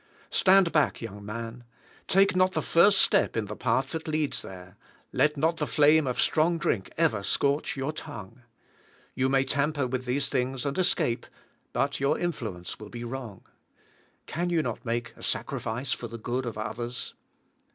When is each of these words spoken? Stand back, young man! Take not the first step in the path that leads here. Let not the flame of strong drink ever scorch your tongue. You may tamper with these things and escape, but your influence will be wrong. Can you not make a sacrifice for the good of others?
Stand 0.31 0.71
back, 0.71 0.99
young 0.99 1.23
man! 1.23 1.63
Take 2.07 2.35
not 2.35 2.53
the 2.53 2.63
first 2.63 2.97
step 2.99 3.37
in 3.37 3.45
the 3.45 3.55
path 3.55 3.89
that 3.91 4.07
leads 4.07 4.41
here. 4.41 4.75
Let 5.13 5.37
not 5.37 5.57
the 5.57 5.67
flame 5.67 6.07
of 6.07 6.19
strong 6.19 6.57
drink 6.57 6.89
ever 6.97 7.21
scorch 7.21 7.77
your 7.77 7.91
tongue. 7.91 8.41
You 9.13 9.29
may 9.29 9.43
tamper 9.43 9.85
with 9.85 10.05
these 10.05 10.27
things 10.27 10.65
and 10.65 10.75
escape, 10.75 11.27
but 11.71 11.99
your 11.99 12.17
influence 12.17 12.79
will 12.79 12.89
be 12.89 13.03
wrong. 13.03 13.43
Can 14.25 14.49
you 14.49 14.63
not 14.63 14.83
make 14.83 15.13
a 15.17 15.21
sacrifice 15.21 15.91
for 15.93 16.07
the 16.07 16.17
good 16.17 16.47
of 16.47 16.57
others? 16.57 17.13